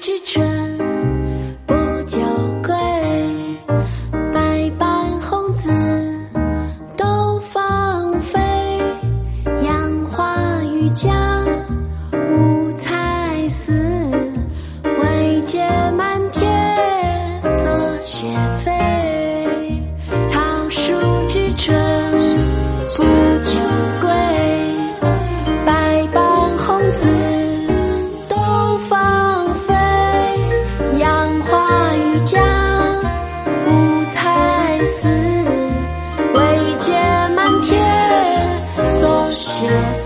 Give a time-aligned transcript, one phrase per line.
[0.00, 0.78] 之春
[1.64, 1.74] 不
[2.06, 2.18] 久
[2.60, 2.74] 归，
[4.32, 5.70] 百般红紫
[6.96, 8.40] 都芳菲。
[9.62, 11.08] 杨花玉荚
[12.12, 13.72] 五彩丝，
[14.82, 15.60] 惟觉
[15.92, 18.26] 满天作雪
[18.64, 18.72] 飞。
[20.28, 20.92] 草树
[21.28, 21.97] 之春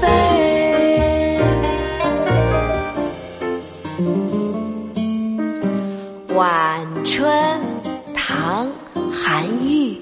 [0.00, 1.40] 飞。
[6.34, 7.60] 晚春，
[8.14, 8.66] 唐·
[9.12, 10.00] 韩愈。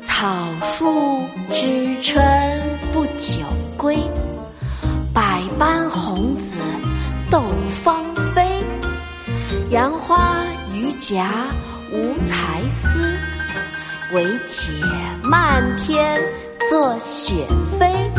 [0.00, 0.26] 草
[0.62, 1.20] 树
[1.52, 2.24] 知春
[2.92, 3.42] 不久
[3.76, 3.98] 归，
[5.12, 6.58] 百般红紫
[7.30, 7.42] 斗
[7.82, 8.42] 芳菲。
[9.70, 10.36] 杨花
[10.72, 11.22] 榆荚
[11.92, 12.88] 无才思，
[14.12, 14.72] 惟解
[15.22, 16.18] 漫天
[16.70, 17.46] 作雪
[17.78, 18.15] 飞。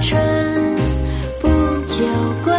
[0.00, 0.76] 春
[1.40, 1.48] 不
[1.86, 2.04] 秋
[2.44, 2.57] 关。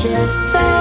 [0.00, 0.14] 雪
[0.52, 0.77] 飞